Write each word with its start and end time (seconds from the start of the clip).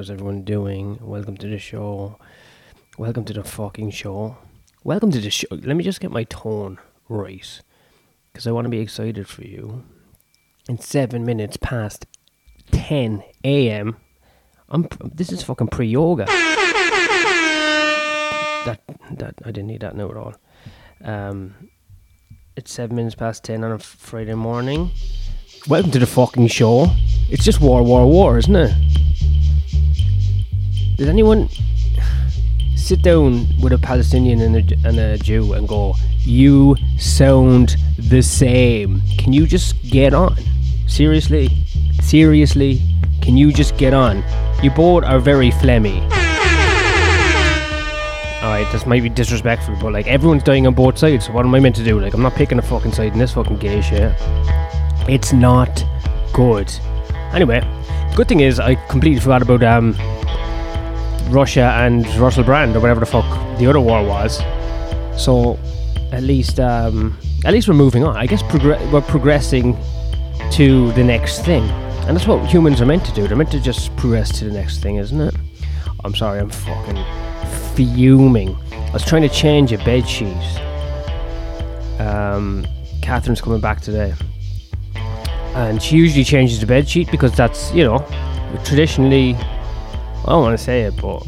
How's 0.00 0.08
everyone 0.08 0.44
doing? 0.44 0.98
Welcome 1.02 1.36
to 1.36 1.46
the 1.46 1.58
show. 1.58 2.16
Welcome 2.96 3.26
to 3.26 3.34
the 3.34 3.44
fucking 3.44 3.90
show. 3.90 4.38
Welcome 4.82 5.10
to 5.10 5.20
the 5.20 5.28
show. 5.28 5.46
Let 5.50 5.76
me 5.76 5.84
just 5.84 6.00
get 6.00 6.10
my 6.10 6.24
tone 6.24 6.78
right. 7.10 7.60
Because 8.32 8.46
I 8.46 8.52
want 8.52 8.64
to 8.64 8.70
be 8.70 8.78
excited 8.78 9.28
for 9.28 9.42
you. 9.44 9.84
In 10.70 10.78
seven 10.78 11.26
minutes 11.26 11.58
past 11.58 12.06
10 12.72 13.22
a.m., 13.44 13.98
I'm, 14.70 14.88
this 15.04 15.30
is 15.32 15.42
fucking 15.42 15.68
pre 15.68 15.88
yoga. 15.88 16.24
That, 18.64 18.80
that, 19.18 19.34
I 19.44 19.50
didn't 19.50 19.66
need 19.66 19.82
that 19.82 19.96
note 19.96 20.12
at 20.12 20.16
all. 20.16 20.34
Um, 21.04 21.68
it's 22.56 22.72
seven 22.72 22.96
minutes 22.96 23.16
past 23.16 23.44
10 23.44 23.62
on 23.64 23.72
a 23.72 23.78
Friday 23.78 24.32
morning. 24.32 24.92
Welcome 25.68 25.90
to 25.90 25.98
the 25.98 26.06
fucking 26.06 26.46
show. 26.46 26.86
It's 27.28 27.44
just 27.44 27.60
war, 27.60 27.82
war, 27.82 28.06
war, 28.10 28.38
isn't 28.38 28.56
it? 28.56 28.72
Does 31.00 31.08
anyone 31.08 31.48
sit 32.76 33.00
down 33.00 33.46
with 33.62 33.72
a 33.72 33.78
Palestinian 33.78 34.42
and 34.42 34.56
a, 34.56 34.86
and 34.86 34.98
a 34.98 35.16
Jew 35.16 35.54
and 35.54 35.66
go, 35.66 35.94
You 36.18 36.76
sound 36.98 37.76
the 37.96 38.20
same? 38.20 39.00
Can 39.16 39.32
you 39.32 39.46
just 39.46 39.80
get 39.82 40.12
on? 40.12 40.36
Seriously? 40.86 41.48
Seriously? 42.02 42.82
Can 43.22 43.38
you 43.38 43.50
just 43.50 43.78
get 43.78 43.94
on? 43.94 44.22
You 44.62 44.70
both 44.72 45.04
are 45.04 45.18
very 45.18 45.50
phlegmy. 45.50 46.02
Alright, 48.42 48.70
this 48.70 48.84
might 48.84 49.02
be 49.02 49.08
disrespectful, 49.08 49.78
but 49.80 49.94
like 49.94 50.06
everyone's 50.06 50.42
dying 50.42 50.66
on 50.66 50.74
both 50.74 50.98
sides, 50.98 51.24
so 51.24 51.32
what 51.32 51.46
am 51.46 51.54
I 51.54 51.60
meant 51.60 51.76
to 51.76 51.82
do? 51.82 51.98
Like, 51.98 52.12
I'm 52.12 52.20
not 52.20 52.34
picking 52.34 52.58
a 52.58 52.62
fucking 52.62 52.92
side 52.92 53.14
in 53.14 53.18
this 53.18 53.32
fucking 53.32 53.56
gay 53.56 53.80
shit. 53.80 54.12
It's 55.08 55.32
not 55.32 55.82
good. 56.34 56.70
Anyway, 57.32 57.62
good 58.14 58.28
thing 58.28 58.40
is 58.40 58.60
I 58.60 58.74
completely 58.74 59.20
forgot 59.20 59.40
about 59.40 59.62
um 59.62 59.96
Russia 61.30 61.72
and 61.76 62.06
Russell 62.16 62.44
Brand 62.44 62.76
or 62.76 62.80
whatever 62.80 63.00
the 63.00 63.06
fuck 63.06 63.24
the 63.58 63.66
other 63.66 63.80
war 63.80 64.04
was. 64.04 64.38
So 65.16 65.58
at 66.12 66.22
least 66.22 66.58
um 66.60 67.16
at 67.44 67.52
least 67.52 67.68
we're 67.68 67.74
moving 67.74 68.04
on. 68.04 68.16
I 68.16 68.26
guess 68.26 68.42
progre- 68.42 68.92
we're 68.92 69.00
progressing 69.00 69.76
to 70.52 70.92
the 70.92 71.04
next 71.04 71.44
thing. 71.44 71.62
And 72.06 72.16
that's 72.16 72.26
what 72.26 72.44
humans 72.46 72.80
are 72.80 72.86
meant 72.86 73.04
to 73.06 73.12
do. 73.12 73.28
They're 73.28 73.36
meant 73.36 73.52
to 73.52 73.60
just 73.60 73.94
progress 73.96 74.36
to 74.38 74.44
the 74.44 74.52
next 74.52 74.82
thing, 74.82 74.96
isn't 74.96 75.20
it? 75.20 75.34
I'm 76.04 76.14
sorry, 76.14 76.40
I'm 76.40 76.50
fucking 76.50 77.04
fuming. 77.74 78.56
I 78.72 78.92
was 78.92 79.04
trying 79.04 79.22
to 79.22 79.28
change 79.28 79.72
a 79.72 79.78
bed 79.78 80.08
sheet. 80.08 80.36
Um, 82.00 82.66
Catherine's 83.02 83.40
coming 83.40 83.60
back 83.60 83.80
today 83.80 84.14
and 85.54 85.82
she 85.82 85.96
usually 85.96 86.24
changes 86.24 86.60
the 86.60 86.66
bed 86.66 86.88
sheet 86.88 87.10
because 87.10 87.34
that's 87.34 87.72
you 87.72 87.82
know 87.82 87.98
traditionally 88.64 89.34
I 90.30 90.34
don't 90.34 90.42
want 90.42 90.56
to 90.56 90.64
say 90.64 90.82
it 90.82 90.94
but 91.02 91.26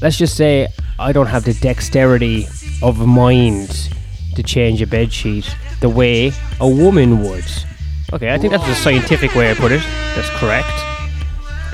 let's 0.00 0.16
just 0.16 0.36
say 0.36 0.68
I 1.00 1.10
don't 1.10 1.26
have 1.26 1.44
the 1.44 1.54
dexterity 1.54 2.46
of 2.80 3.04
mind 3.04 3.90
to 4.36 4.42
change 4.44 4.80
a 4.82 4.86
bed 4.86 5.12
sheet 5.12 5.52
the 5.80 5.88
way 5.88 6.30
a 6.60 6.68
woman 6.68 7.24
would. 7.24 7.44
Okay 8.12 8.32
I 8.32 8.38
think 8.38 8.52
that's 8.52 8.64
the 8.68 8.76
scientific 8.76 9.34
way 9.34 9.50
I 9.50 9.54
put 9.54 9.72
it. 9.72 9.82
That's 10.14 10.30
correct. 10.38 10.70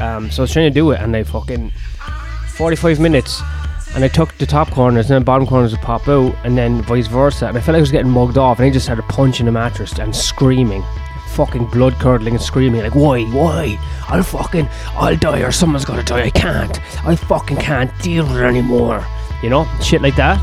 Um, 0.01 0.31
so 0.31 0.41
I 0.41 0.45
was 0.45 0.53
trying 0.55 0.71
to 0.71 0.75
do 0.75 0.93
it 0.93 1.01
and 1.03 1.15
I 1.15 1.25
fucking 1.25 1.71
45 2.55 2.99
minutes 2.99 3.43
and 3.95 4.03
I 4.03 4.09
took 4.09 4.33
the 4.39 4.47
top 4.47 4.71
corners 4.71 5.11
and 5.11 5.17
then 5.17 5.21
the 5.21 5.27
bottom 5.27 5.47
corners 5.47 5.73
would 5.73 5.83
pop 5.83 6.09
out 6.09 6.35
and 6.43 6.57
then 6.57 6.81
vice 6.85 7.07
versa. 7.07 7.49
And 7.49 7.59
I 7.59 7.61
felt 7.61 7.75
like 7.75 7.81
I 7.81 7.81
was 7.81 7.93
getting 7.93 8.11
mugged 8.11 8.39
off 8.39 8.61
and 8.61 8.67
I 8.67 8.71
just 8.71 8.87
started 8.87 9.05
punching 9.11 9.45
the 9.45 9.53
mattress 9.53 9.99
and 9.99 10.17
screaming 10.17 10.83
fucking 11.37 11.67
blood 11.67 11.93
curdling 12.01 12.33
and 12.33 12.43
screaming 12.43 12.81
like 12.81 12.95
why 12.95 13.23
why? 13.25 13.79
I'll 14.09 14.23
fucking 14.23 14.67
I'll 14.95 15.17
die 15.17 15.41
or 15.41 15.53
someone's 15.53 15.85
gonna 15.85 16.03
die. 16.03 16.23
I 16.23 16.31
can't. 16.31 16.81
I 17.07 17.15
fucking 17.15 17.59
can't 17.59 17.93
deal 18.03 18.25
with 18.25 18.39
it 18.39 18.45
anymore. 18.45 19.07
You 19.43 19.51
know? 19.51 19.69
Shit 19.83 20.01
like 20.01 20.17
that. 20.17 20.41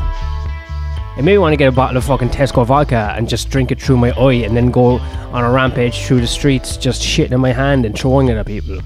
It 1.18 1.22
made 1.22 1.32
me 1.32 1.38
want 1.38 1.52
to 1.52 1.56
get 1.56 1.68
a 1.68 1.72
bottle 1.72 1.96
of 1.96 2.04
fucking 2.04 2.30
Tesco 2.30 2.64
vodka 2.64 3.12
and 3.16 3.28
just 3.28 3.50
drink 3.50 3.72
it 3.72 3.82
through 3.82 3.96
my 3.96 4.12
eye 4.12 4.44
and 4.44 4.56
then 4.56 4.70
go 4.70 4.98
on 5.32 5.44
a 5.44 5.50
rampage 5.50 6.04
through 6.04 6.20
the 6.20 6.26
streets 6.28 6.76
just 6.76 7.02
shitting 7.02 7.32
in 7.32 7.40
my 7.40 7.52
hand 7.52 7.84
and 7.84 7.98
throwing 7.98 8.28
it 8.28 8.36
at 8.36 8.46
people. 8.46 8.78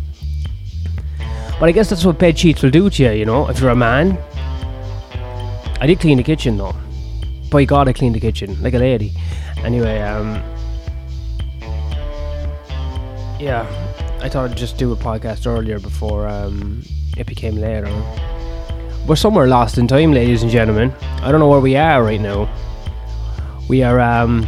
But 1.61 1.69
I 1.69 1.73
guess 1.73 1.91
that's 1.91 2.05
what 2.07 2.19
bed 2.19 2.39
sheets 2.39 2.63
will 2.63 2.71
do 2.71 2.89
to 2.89 3.03
you, 3.03 3.11
you 3.11 3.27
know, 3.27 3.49
if 3.49 3.61
you're 3.61 3.71
a 3.71 3.77
man. 3.77 4.17
I 5.81 5.87
did 5.87 6.01
clean 6.01 6.17
the 6.17 6.25
kitchen 6.25 6.57
though. 6.57 6.75
By 7.51 7.65
God, 7.65 7.87
I 7.87 7.93
cleaned 7.93 8.15
the 8.15 8.21
kitchen 8.21 8.63
like 8.63 8.75
a 8.75 8.79
lady. 8.79 9.13
Anyway, 9.59 10.01
um, 10.01 10.43
yeah, 13.39 13.63
I 14.21 14.29
thought 14.29 14.51
I'd 14.51 14.57
just 14.57 14.79
do 14.79 14.93
a 14.93 14.97
podcast 14.97 15.47
earlier 15.47 15.79
before 15.79 16.27
um, 16.29 16.83
it 17.17 17.27
became 17.27 17.57
later. 17.57 17.91
We're 19.07 19.17
somewhere 19.17 19.47
lost 19.47 19.79
in 19.79 19.89
time, 19.89 20.13
ladies 20.13 20.43
and 20.43 20.51
gentlemen. 20.51 20.93
I 21.23 21.31
don't 21.31 21.41
know 21.41 21.49
where 21.49 21.61
we 21.61 21.77
are 21.77 22.03
right 22.03 22.21
now. 22.21 22.49
We 23.69 23.83
are 23.83 24.01
um, 24.01 24.47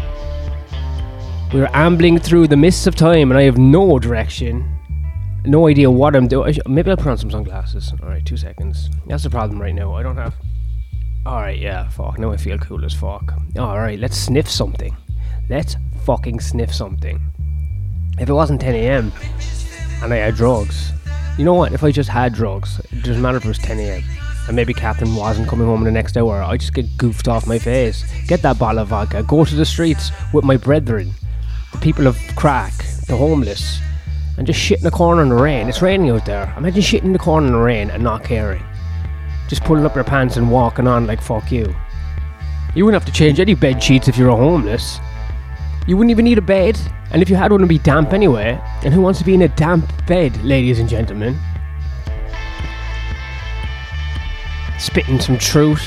we're 1.53 1.71
ambling 1.73 2.19
through 2.19 2.49
the 2.49 2.57
mists 2.57 2.87
of 2.87 2.95
time, 2.95 3.31
and 3.31 3.39
I 3.39 3.43
have 3.43 3.59
no 3.59 3.99
direction 3.99 4.77
no 5.45 5.69
idea 5.69 5.91
what 5.91 6.15
I'm 6.15 6.29
doing. 6.29 6.57
Maybe 6.67 6.91
I'll 6.91 6.97
put 6.97 7.09
on 7.09 7.19
some 7.19 7.31
sunglasses. 7.31 7.93
All 8.03 8.09
right, 8.09 8.25
two 8.25 8.37
seconds. 8.37 8.91
That's 9.07 9.23
the 9.23 9.31
problem 9.31 9.61
right 9.61 9.75
now. 9.75 9.95
I 9.95 10.03
don't 10.03 10.17
have. 10.17 10.35
All 11.27 11.41
right, 11.41 11.59
yeah, 11.59 11.89
fuck. 11.89 12.19
Now 12.19 12.33
I 12.33 12.37
feel 12.37 12.59
cool 12.59 12.85
as 12.85 12.95
fuck. 12.95 13.35
All 13.59 13.79
right, 13.79 13.99
let's 13.99 14.17
sniff 14.17 14.49
something. 14.51 14.97
Let's 15.49 15.77
fucking 16.05 16.41
sniff 16.41 16.75
something. 16.75 17.21
If 18.21 18.29
it 18.29 18.33
wasn't 18.33 18.61
10 18.61 18.75
a.m. 18.75 19.13
and 20.03 20.13
I 20.13 20.17
had 20.17 20.37
drugs, 20.37 20.93
you 21.39 21.45
know 21.45 21.55
what? 21.55 21.73
If 21.73 21.83
I 21.83 21.91
just 21.91 22.09
had 22.09 22.35
drugs, 22.35 22.81
it 22.93 23.03
doesn't 23.03 23.21
matter 23.21 23.39
if 23.39 23.45
it 23.45 23.49
was 23.49 23.59
10 23.59 23.81
a.m. 23.81 24.03
and 24.47 24.55
maybe 24.55 24.73
Catherine 24.73 25.17
wasn't 25.17 25.49
coming 25.49 25.67
home 25.67 25.81
in 25.81 25.87
the 25.87 25.91
next 25.91 26.17
hour. 26.17 26.43
I 26.43 26.57
just 26.57 26.75
get 26.75 26.97
goofed 26.97 27.27
off 27.27 27.47
my 27.47 27.59
face, 27.59 28.05
get 28.29 28.43
that 28.43 28.59
bottle 28.59 28.81
of 28.81 28.89
vodka, 28.89 29.23
go 29.25 29.45
to 29.45 29.55
the 29.55 29.65
streets 29.65 30.11
with 30.33 30.45
my 30.45 30.57
brethren, 30.57 31.13
the 31.73 31.79
people 31.79 32.07
of 32.07 32.17
crack, 32.37 32.75
the 33.09 33.17
homeless 33.17 33.81
and 34.41 34.47
just 34.47 34.59
shit 34.59 34.79
in 34.79 34.85
the 34.85 34.91
corner 34.91 35.23
in 35.23 35.29
the 35.29 35.35
rain. 35.35 35.69
It's 35.69 35.83
raining 35.83 36.09
out 36.09 36.25
there. 36.25 36.55
Imagine 36.57 36.81
shitting 36.81 37.05
in 37.05 37.13
the 37.13 37.19
corner 37.19 37.47
in 37.47 37.53
the 37.53 37.59
rain 37.59 37.91
and 37.91 38.03
not 38.03 38.25
caring. 38.25 38.65
Just 39.49 39.63
pulling 39.65 39.85
up 39.85 39.95
your 39.95 40.03
pants 40.03 40.39
and 40.39 40.51
walking 40.51 40.87
on 40.87 41.07
like 41.07 41.21
fuck 41.21 41.53
you. 41.53 41.75
You 42.75 42.87
wouldn't 42.87 43.03
have 43.03 43.13
to 43.13 43.17
change 43.17 43.39
any 43.39 43.55
bed 43.55 43.83
sheets 43.83 44.09
if 44.09 44.17
you're 44.17 44.31
homeless. 44.35 44.99
You 45.87 45.97
wouldn't 45.97 46.11
even 46.11 46.25
need 46.25 46.39
a 46.39 46.43
bed. 46.43 46.79
And 47.11 47.23
if 47.23 47.29
you 47.29 47.37
had 47.37 47.51
one, 47.51 47.61
it'd 47.61 47.69
be 47.69 47.79
damp 47.79 48.13
anyway. 48.13 48.61
And 48.85 48.95
who 48.95 49.01
wants 49.01 49.19
to 49.19 49.25
be 49.25 49.35
in 49.35 49.43
a 49.43 49.49
damp 49.49 49.91
bed, 50.07 50.37
ladies 50.45 50.79
and 50.79 50.89
gentlemen? 50.89 51.39
Spitting 54.79 55.21
some 55.21 55.39
truth. 55.39 55.83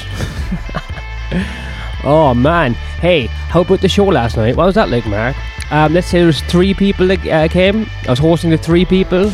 oh 2.03 2.33
man. 2.35 2.73
Hey, 2.73 3.27
how 3.27 3.61
about 3.61 3.81
the 3.81 3.89
show 3.89 4.05
last 4.05 4.37
night? 4.37 4.55
What 4.55 4.65
was 4.65 4.75
that 4.75 4.89
like, 4.89 5.05
Mark? 5.05 5.35
Um, 5.71 5.93
let's 5.93 6.07
say 6.07 6.19
there 6.19 6.27
was 6.27 6.41
three 6.41 6.73
people 6.73 7.07
that 7.07 7.25
uh, 7.27 7.47
came. 7.47 7.87
I 8.05 8.11
was 8.11 8.19
hosting 8.19 8.49
the 8.49 8.57
three 8.57 8.85
people, 8.85 9.31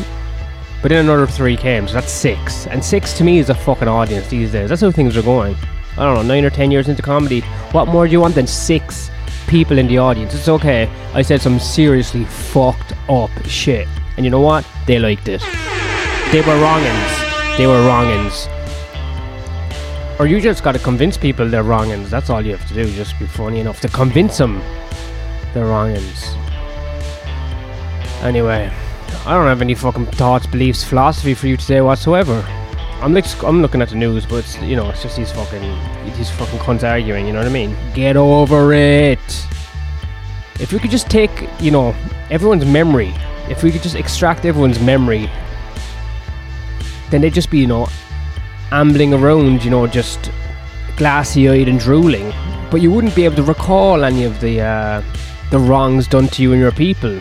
but 0.82 0.90
then 0.90 1.06
another 1.06 1.28
three 1.28 1.58
came, 1.58 1.88
so 1.88 1.96
that's 1.96 2.12
six. 2.12 2.68
And 2.68 2.84
six 2.84 3.14
to 3.18 3.24
me 3.24 3.40
is 3.40 3.50
a 3.50 3.56
fucking 3.56 3.88
audience 3.88 4.28
these 4.28 4.52
days. 4.52 4.70
That's 4.70 4.82
how 4.82 4.92
things 4.92 5.18
are 5.18 5.22
going. 5.22 5.56
I 5.98 6.06
don't 6.06 6.16
know, 6.16 6.22
nine 6.22 6.46
or 6.46 6.50
ten 6.50 6.72
years 6.72 6.88
into 6.88 7.02
comedy. 7.02 7.42
What 7.72 7.90
more 7.90 8.06
do 8.06 8.12
you 8.12 8.22
want 8.22 8.36
than 8.36 8.48
six 8.48 9.10
people 9.50 9.80
in 9.80 9.88
the 9.88 9.98
audience? 9.98 10.36
It's 10.36 10.48
okay. 10.48 10.88
I 11.14 11.24
said 11.24 11.42
some 11.42 11.60
seriously 11.60 12.24
fucked 12.26 12.94
up 13.10 13.32
shit, 13.46 13.88
and 14.16 14.26
you 14.26 14.30
know 14.30 14.40
what? 14.40 14.66
They 14.86 15.00
liked 15.00 15.28
it. 15.28 15.42
They 16.32 16.42
were 16.42 16.56
wrongins. 16.62 17.58
They 17.58 17.66
were 17.66 17.82
wrongins. 17.90 18.48
Or 20.20 20.28
you 20.28 20.40
just 20.40 20.64
got 20.64 20.74
to 20.74 20.80
convince 20.80 21.18
people 21.18 21.50
they're 21.50 21.64
wrongins. 21.64 22.10
That's 22.10 22.30
all 22.30 22.46
you 22.46 22.56
have 22.56 22.68
to 22.68 22.74
do. 22.74 22.86
Just 22.94 23.18
be 23.18 23.26
funny 23.26 23.60
enough 23.60 23.82
to 23.82 23.88
convince 23.88 24.38
them 24.38 24.60
they're 25.54 25.66
wrongins. 25.66 26.36
Anyway, 28.22 28.72
I 29.26 29.34
don't 29.34 29.48
have 29.48 29.62
any 29.62 29.74
fucking 29.74 30.08
thoughts, 30.08 30.46
beliefs, 30.46 30.84
philosophy 30.84 31.34
for 31.34 31.48
you 31.48 31.58
today 31.58 31.82
whatsoever. 31.82 32.46
I'm 33.02 33.14
like, 33.14 33.44
I'm 33.44 33.62
looking 33.62 33.82
at 33.82 33.90
the 33.90 33.96
news, 33.96 34.26
but 34.26 34.38
it's, 34.38 34.62
you 34.62 34.76
know, 34.76 34.90
it's 34.90 35.02
just 35.02 35.16
these 35.16 35.32
fucking, 35.32 35.62
these 36.18 36.30
fucking 36.32 36.60
cunts 36.60 36.84
arguing. 36.84 37.26
You 37.26 37.34
know 37.34 37.40
what 37.40 37.48
I 37.48 37.52
mean? 37.52 37.76
Get 37.94 38.18
over 38.18 38.74
it. 38.74 39.48
If 40.60 40.74
we 40.74 40.80
could 40.80 40.92
just 40.92 41.10
take, 41.10 41.48
you 41.62 41.72
know, 41.72 41.96
everyone's 42.30 42.66
memory, 42.66 43.14
if 43.50 43.64
we 43.64 43.72
could 43.72 43.82
just 43.82 43.96
extract 43.96 44.44
everyone's 44.44 44.82
memory, 44.82 45.30
then 47.10 47.22
they'd 47.22 47.34
just 47.34 47.50
be, 47.50 47.60
you 47.60 47.68
know, 47.68 47.88
ambling 48.72 49.14
around, 49.14 49.64
you 49.64 49.72
know, 49.72 49.88
just 49.88 50.30
glassy-eyed 50.98 51.70
and 51.70 51.80
drooling. 51.80 52.34
But 52.70 52.82
you 52.82 52.92
wouldn't 52.92 53.16
be 53.16 53.24
able 53.24 53.38
to 53.38 53.44
recall 53.44 54.04
any 54.04 54.26
of 54.26 54.42
the 54.42 54.60
uh, 54.62 55.02
the 55.52 55.58
wrongs 55.58 56.06
done 56.06 56.28
to 56.28 56.44
you 56.44 56.52
and 56.52 56.62
your 56.62 56.74
people. 56.74 57.20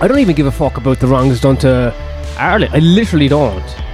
I 0.00 0.06
don't 0.06 0.20
even 0.20 0.36
give 0.36 0.46
a 0.46 0.52
fuck 0.52 0.76
about 0.76 1.00
the 1.00 1.08
wrongs 1.08 1.40
done 1.40 1.56
to 1.58 1.92
Ireland. 2.38 2.72
I 2.72 2.78
literally 2.78 3.28
don't 3.28 3.85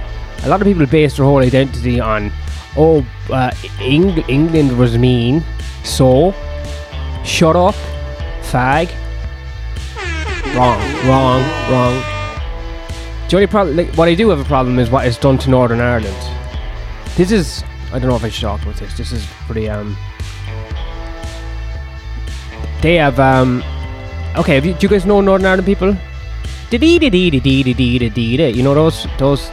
a 0.43 0.49
lot 0.49 0.61
of 0.61 0.67
people 0.67 0.85
base 0.85 1.17
their 1.17 1.25
whole 1.25 1.39
identity 1.39 1.99
on, 1.99 2.31
oh, 2.77 3.05
uh, 3.29 3.51
Eng- 3.79 4.23
England 4.27 4.77
was 4.77 4.97
mean, 4.97 5.43
so 5.83 6.33
shut 7.23 7.55
up, 7.55 7.75
fag. 8.41 8.89
Wrong, 10.55 10.79
wrong, 11.07 11.41
wrong. 11.71 12.03
The 13.29 13.37
only 13.37 13.47
problem, 13.47 13.75
like, 13.77 13.95
what 13.95 14.07
I 14.07 14.13
do 14.13 14.29
have 14.29 14.39
a 14.39 14.43
problem 14.43 14.77
is 14.77 14.91
what 14.91 15.07
is 15.07 15.17
done 15.17 15.37
to 15.39 15.49
Northern 15.49 15.79
Ireland. 15.79 16.15
This 17.15 17.31
is, 17.31 17.63
I 17.91 17.99
don't 17.99 18.09
know 18.09 18.15
if 18.15 18.23
I 18.23 18.29
should 18.29 18.41
talk 18.41 18.61
about 18.61 18.75
this. 18.75 18.95
This 18.95 19.11
is 19.11 19.25
pretty 19.47 19.69
um. 19.69 19.97
They 22.81 22.95
have 22.95 23.19
um. 23.19 23.63
Okay, 24.35 24.55
have 24.55 24.65
you, 24.65 24.73
do 24.73 24.79
you 24.81 24.89
guys 24.89 25.05
know 25.05 25.21
Northern 25.21 25.47
Ireland 25.47 25.65
people? 25.65 25.95
You 26.71 28.63
know 28.63 28.73
those 28.73 29.07
those 29.17 29.49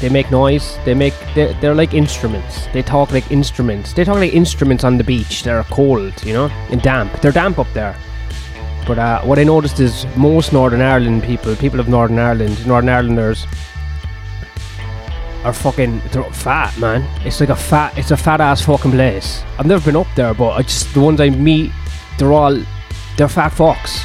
they 0.00 0.08
make 0.08 0.30
noise. 0.30 0.78
They 0.84 0.94
make 0.94 1.14
they 1.34 1.52
they're 1.60 1.74
like 1.74 1.94
instruments. 1.94 2.66
They 2.72 2.82
talk 2.82 3.10
like 3.10 3.30
instruments. 3.30 3.92
They 3.92 4.04
talk 4.04 4.16
like 4.16 4.32
instruments 4.32 4.84
on 4.84 4.96
the 4.96 5.04
beach. 5.04 5.42
They're 5.42 5.64
cold, 5.64 6.24
you 6.24 6.32
know, 6.32 6.46
and 6.70 6.80
damp. 6.80 7.20
They're 7.20 7.32
damp 7.32 7.58
up 7.58 7.66
there. 7.74 7.96
But 8.86 8.98
uh, 8.98 9.22
what 9.22 9.38
I 9.38 9.44
noticed 9.44 9.80
is 9.80 10.06
most 10.16 10.52
Northern 10.52 10.80
Ireland 10.80 11.22
people, 11.22 11.54
people 11.56 11.80
of 11.80 11.88
Northern 11.88 12.18
Ireland, 12.18 12.66
Northern 12.66 12.88
Irelanders, 12.88 13.46
are 15.44 15.52
fucking 15.52 16.00
they're 16.12 16.22
fat, 16.24 16.76
man. 16.78 17.02
It's 17.26 17.40
like 17.40 17.50
a 17.50 17.56
fat, 17.56 17.96
it's 17.98 18.12
a 18.12 18.16
fat 18.16 18.40
ass 18.40 18.62
fucking 18.62 18.92
place. 18.92 19.42
I've 19.58 19.66
never 19.66 19.84
been 19.84 19.96
up 19.96 20.06
there, 20.14 20.32
but 20.32 20.50
I 20.50 20.62
just 20.62 20.94
the 20.94 21.00
ones 21.00 21.20
I 21.20 21.30
meet, 21.30 21.72
they're 22.18 22.32
all 22.32 22.62
they're 23.16 23.28
fat 23.28 23.52
fucks. 23.52 24.02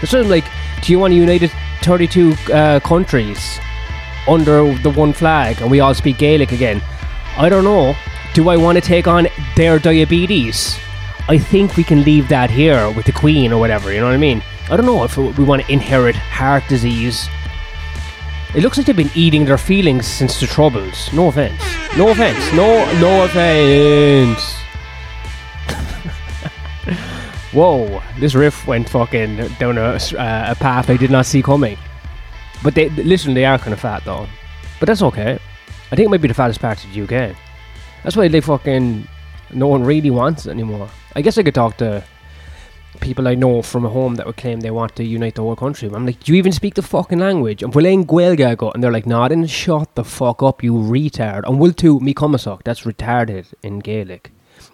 They're 0.00 0.08
sort 0.08 0.24
of 0.24 0.30
like, 0.30 0.44
do 0.82 0.92
you 0.92 0.98
want 0.98 1.12
to 1.12 1.16
unite 1.16 1.50
32 1.82 2.34
uh, 2.52 2.80
countries 2.80 3.51
under 4.28 4.72
the 4.78 4.90
one 4.90 5.12
flag 5.12 5.60
and 5.60 5.70
we 5.70 5.80
all 5.80 5.94
speak 5.94 6.18
Gaelic 6.18 6.52
again? 6.52 6.82
I 7.36 7.48
don't 7.48 7.64
know. 7.64 7.94
Do 8.34 8.48
I 8.48 8.56
want 8.56 8.76
to 8.76 8.82
take 8.82 9.06
on 9.06 9.26
their 9.56 9.78
diabetes? 9.78 10.78
I 11.28 11.38
think 11.38 11.76
we 11.76 11.84
can 11.84 12.02
leave 12.02 12.28
that 12.28 12.50
here 12.50 12.90
with 12.90 13.06
the 13.06 13.12
Queen 13.12 13.52
or 13.52 13.60
whatever. 13.60 13.92
You 13.92 14.00
know 14.00 14.06
what 14.06 14.14
I 14.14 14.18
mean? 14.18 14.42
I 14.70 14.76
don't 14.76 14.86
know 14.86 15.04
if 15.04 15.16
we 15.16 15.44
want 15.44 15.62
to 15.62 15.72
inherit 15.72 16.16
heart 16.16 16.64
disease. 16.68 17.28
It 18.54 18.62
looks 18.62 18.76
like 18.76 18.86
they've 18.86 18.96
been 18.96 19.10
eating 19.14 19.44
their 19.44 19.58
feelings 19.58 20.06
since 20.06 20.38
the 20.40 20.46
Troubles. 20.46 21.12
No 21.12 21.28
offense. 21.28 21.62
No 21.96 22.08
offense. 22.08 22.52
No, 22.52 22.84
no 23.00 23.24
offense. 23.24 24.54
Whoa, 27.52 28.02
this 28.18 28.34
riff 28.34 28.66
went 28.66 28.88
fucking 28.88 29.36
down 29.58 29.78
a, 29.78 29.94
uh, 29.94 30.46
a 30.48 30.54
path 30.54 30.90
I 30.90 30.96
did 30.96 31.10
not 31.10 31.26
see 31.26 31.42
coming. 31.42 31.78
But 32.62 32.74
they, 32.74 32.88
listen, 32.90 33.34
they 33.34 33.44
are 33.44 33.58
kind 33.58 33.72
of 33.72 33.80
fat 33.80 34.04
though. 34.04 34.26
But 34.78 34.86
that's 34.86 35.02
okay. 35.02 35.38
I 35.90 35.96
think 35.96 36.06
it 36.06 36.10
might 36.10 36.22
be 36.22 36.28
the 36.28 36.34
fattest 36.34 36.60
part 36.60 36.84
of 36.84 36.92
the 36.92 37.02
UK. 37.02 37.36
That's 38.02 38.16
why 38.16 38.28
they 38.28 38.40
fucking 38.40 39.06
no 39.52 39.68
one 39.68 39.84
really 39.84 40.10
wants 40.10 40.46
it 40.46 40.50
anymore. 40.50 40.88
I 41.14 41.22
guess 41.22 41.38
I 41.38 41.42
could 41.42 41.54
talk 41.54 41.76
to 41.78 42.02
people 43.00 43.26
I 43.28 43.34
know 43.34 43.62
from 43.62 43.84
home 43.84 44.14
that 44.16 44.26
would 44.26 44.36
claim 44.36 44.60
they 44.60 44.70
want 44.70 44.96
to 44.96 45.04
unite 45.04 45.34
the 45.34 45.42
whole 45.42 45.56
country. 45.56 45.88
I'm 45.92 46.06
like, 46.06 46.20
do 46.20 46.32
you 46.32 46.38
even 46.38 46.52
speak 46.52 46.74
the 46.74 46.82
fucking 46.82 47.18
language? 47.18 47.62
And 47.62 47.72
Bhuilean 47.72 48.06
Gaeilge 48.06 48.56
go, 48.56 48.70
and 48.70 48.82
they're 48.82 48.92
like, 48.92 49.06
nah, 49.06 49.28
then 49.28 49.46
shut 49.46 49.94
the 49.94 50.04
fuck 50.04 50.42
up, 50.42 50.62
you 50.62 50.72
retard. 50.72 51.46
And 51.46 51.58
will 51.58 51.72
too, 51.72 52.00
me 52.00 52.14
cumasach, 52.14 52.62
that's 52.62 52.82
retarded 52.82 53.52
in 53.62 53.80
Gaelic. 53.80 54.30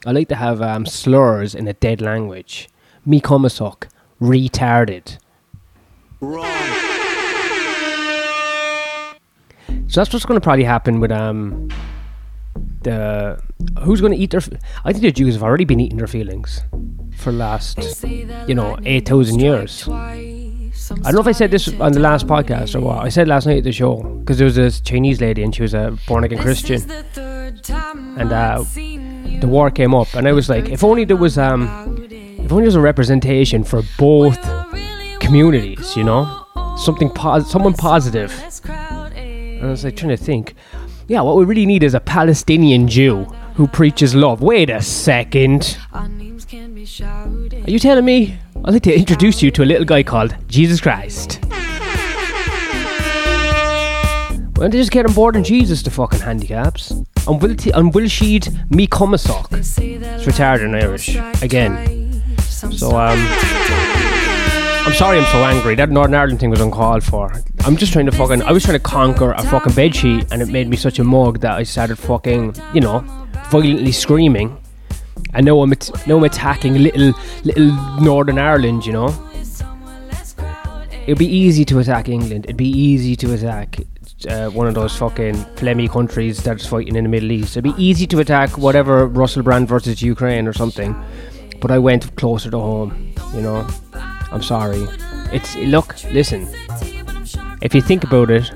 I 0.07 0.13
like 0.13 0.29
to 0.29 0.37
have 0.37 0.61
um, 0.63 0.87
slurs 0.87 1.55
in 1.55 1.67
a 1.67 1.73
dead 1.73 2.01
language. 2.01 2.69
Me 3.05 3.21
cumasach, 3.21 3.89
retarded. 4.21 5.19
So 9.89 10.01
that's 10.01 10.13
what's 10.13 10.25
going 10.27 10.39
to 10.41 10.45
probably 10.45 10.65
happen 10.65 11.01
with 11.01 11.11
um 11.11 11.69
the 12.83 13.41
who's 13.81 14.01
going 14.01 14.13
to 14.13 14.19
eat 14.19 14.31
their. 14.31 14.41
I 14.85 14.93
think 14.93 15.03
the 15.03 15.13
Jews 15.13 15.35
have 15.35 15.43
already 15.43 15.65
been 15.65 15.81
eating 15.81 15.99
their 15.99 16.07
feelings 16.07 16.63
for 17.17 17.33
last 17.33 18.05
you 18.05 18.55
know 18.55 18.79
eight 18.85 19.09
thousand 19.09 19.41
years. 19.41 19.89
I 19.89 21.11
don't 21.11 21.15
know 21.15 21.21
if 21.21 21.27
I 21.27 21.33
said 21.33 21.51
this 21.51 21.69
on 21.81 21.93
the 21.93 22.01
last 22.01 22.27
podcast 22.27 22.75
or 22.75 22.81
what. 22.81 22.99
I 23.05 23.09
said 23.09 23.29
last 23.29 23.47
night 23.47 23.59
at 23.59 23.65
the 23.65 23.73
show 23.73 23.97
because 23.97 24.39
there 24.39 24.45
was 24.45 24.55
this 24.57 24.81
Chinese 24.81 25.21
lady 25.21 25.43
and 25.43 25.55
she 25.55 25.63
was 25.63 25.75
a 25.75 25.97
born 26.07 26.25
again 26.25 26.39
Christian, 26.41 26.81
and 26.91 28.33
uh, 28.33 28.65
the 29.41 29.47
war 29.49 29.71
came 29.71 29.95
up, 29.95 30.15
and 30.15 30.27
I 30.29 30.33
was 30.33 30.49
like, 30.49 30.69
if 30.69 30.85
only 30.85 31.05
there 31.05 31.17
was 31.17 31.37
um, 31.39 31.65
if 32.11 32.53
only 32.53 32.63
there 32.63 32.69
was 32.69 32.75
a 32.75 32.81
representation 32.81 33.65
for 33.65 33.83
both 33.99 34.39
communities, 35.21 35.97
you 35.97 36.05
know, 36.05 36.47
something 36.79 37.11
pos- 37.11 37.51
someone 37.51 37.75
positive. 37.75 38.31
And 39.59 39.67
I 39.67 39.71
was 39.71 39.83
like 39.85 39.97
trying 39.97 40.17
to 40.17 40.17
think, 40.17 40.55
yeah, 41.09 41.21
what 41.21 41.37
we 41.37 41.45
really 41.45 41.67
need 41.67 41.83
is 41.83 41.95
a 41.95 42.01
Palestinian 42.01 42.87
Jew 42.87 43.25
who 43.55 43.67
preaches 43.67 44.15
love. 44.15 44.41
Wait 44.41 44.71
a 44.71 44.81
second. 44.81 45.77
Are 45.93 46.09
you 47.67 47.79
telling 47.81 48.05
me? 48.05 48.39
I'd 48.65 48.75
like 48.75 48.83
to 48.85 48.95
introduce 48.97 49.43
you 49.43 49.51
to 49.51 49.65
a 49.65 49.67
little 49.67 49.85
guy 49.85 50.05
called 50.05 50.37
Jesus 50.47 50.81
Christ. 50.81 51.41
Why 54.55 54.65
don't 54.65 54.71
they 54.71 54.79
just 54.79 54.93
get 54.93 55.07
on 55.07 55.15
board 55.15 55.35
and 55.35 55.45
Jesus 55.45 55.83
the 55.83 55.91
fucking 55.91 56.21
handicaps? 56.21 56.91
And 57.27 57.43
will, 57.43 57.55
t- 57.57 57.73
and 57.73 57.93
will 57.93 58.05
sheed 58.07 58.71
me 58.71 58.87
cumasach. 58.87 59.53
It's 59.53 59.79
retarded 60.25 60.67
in 60.67 60.75
Irish. 60.75 61.17
Again. 61.43 62.23
So, 62.39 62.97
um. 62.97 63.19
I'm 64.87 64.95
sorry 64.95 65.19
I'm 65.19 65.27
so 65.27 65.45
angry. 65.45 65.75
That 65.75 65.91
Northern 65.91 66.15
Ireland 66.15 66.41
thing 66.41 66.51
was 66.51 66.61
uncalled 66.61 67.03
for. 67.05 67.33
I'm 67.61 67.77
just 67.77 67.93
trying 67.93 68.07
to 68.07 68.13
fucking. 68.13 68.43
I 68.43 68.53
was 68.53 68.63
trying 68.65 68.77
to 68.79 68.83
conquer 68.83 69.33
a 69.33 69.43
fucking 69.43 69.73
bedsheet 69.73 70.31
and 70.33 70.41
it 70.41 70.49
made 70.49 70.69
me 70.69 70.77
such 70.77 70.99
a 70.99 71.05
mug 71.05 71.41
that 71.41 71.53
I 71.53 71.65
started 71.65 71.97
fucking, 71.97 72.55
you 72.73 72.81
know, 72.81 73.01
violently 73.51 73.93
screaming. 73.93 74.57
And 75.35 75.45
now 75.45 75.61
I'm, 75.61 75.73
at- 75.73 75.91
now 76.07 76.17
I'm 76.17 76.25
attacking 76.25 76.75
little, 76.83 77.13
little 77.45 77.73
Northern 78.01 78.39
Ireland, 78.39 78.87
you 78.87 78.93
know. 78.93 79.09
It'd 81.07 81.19
be 81.19 81.27
easy 81.27 81.65
to 81.67 81.79
attack 81.79 82.09
England. 82.09 82.45
It'd 82.47 82.57
be 82.57 82.69
easy 82.69 83.17
to 83.17 83.33
attack 83.35 83.79
uh, 84.29 84.49
one 84.51 84.67
of 84.67 84.75
those 84.75 84.97
fucking 84.97 85.35
phlegmy 85.57 85.91
countries 85.91 86.43
that's 86.43 86.67
fighting 86.67 86.97
in 86.97 87.05
the 87.05 87.11
Middle 87.11 87.33
East. 87.33 87.57
It'd 87.57 87.65
be 87.77 87.83
easy 87.83 88.07
to 88.09 88.21
attack 88.21 88.57
whatever 88.59 89.07
Russell 89.07 89.43
Brand 89.43 89.69
versus 89.69 90.01
Ukraine 90.03 90.47
or 90.47 90.53
something. 90.53 90.95
But 91.61 91.71
I 91.71 91.79
went 91.79 92.15
closer 92.17 92.51
to 92.51 92.59
home, 92.59 93.15
you 93.35 93.41
know. 93.43 93.67
I'm 94.31 94.43
sorry. 94.43 94.87
It's 95.33 95.57
look, 95.57 95.95
listen. 96.13 96.47
If 97.61 97.75
you 97.75 97.81
think 97.83 98.05
about 98.05 98.31
it, 98.31 98.51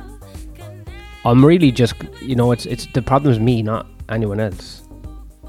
I'm 1.25 1.45
really 1.45 1.73
just 1.73 1.95
you 2.21 2.37
know 2.37 2.53
it's 2.53 2.67
it's 2.67 2.87
the 2.87 3.03
problem 3.03 3.33
is 3.33 3.39
me, 3.41 3.63
not 3.63 3.87
anyone 4.09 4.41
else. 4.41 4.83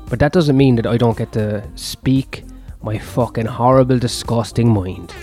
But 0.10 0.20
that 0.20 0.32
doesn't 0.34 0.58
mean 0.58 0.76
that 0.76 0.86
I 0.86 0.98
don't 0.98 1.18
get 1.18 1.32
to 1.34 1.64
speak 1.76 2.44
my 2.82 2.98
fucking 2.98 3.46
horrible, 3.46 3.98
disgusting 4.00 4.70
mind. 4.70 5.14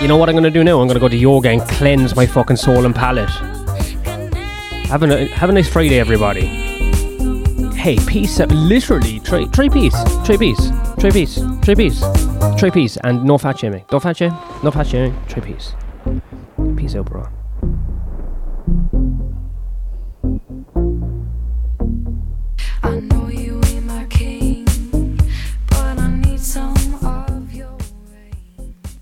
You 0.00 0.06
know 0.06 0.16
what 0.16 0.28
I'm 0.28 0.34
gonna 0.36 0.50
do 0.50 0.62
now? 0.62 0.80
I'm 0.80 0.86
gonna 0.86 1.00
go 1.00 1.08
to 1.08 1.16
yoga 1.16 1.48
and 1.50 1.60
cleanse 1.62 2.14
my 2.14 2.26
fucking 2.26 2.56
soul 2.56 2.84
and 2.84 2.94
palate. 2.94 3.30
Have 4.88 5.02
a 5.02 5.26
have 5.26 5.50
a 5.50 5.52
nice 5.52 5.68
Friday, 5.68 5.98
everybody. 5.98 6.46
Hey, 7.74 7.96
peace. 8.06 8.40
out- 8.40 8.50
Literally, 8.52 9.20
try 9.20 9.44
try 9.46 9.68
peace, 9.68 9.96
try 10.24 10.36
peace, 10.36 10.70
try 10.98 11.10
peace, 11.10 11.40
try 11.62 11.74
peace, 11.74 12.00
Trapeze 12.56 12.96
and 13.04 13.20
Norfache. 13.20 13.84
Norfache, 13.90 14.30
Norfache, 14.62 15.12
Trapeze. 15.28 15.74
Peace, 16.76 16.94
Oberon. 16.94 17.37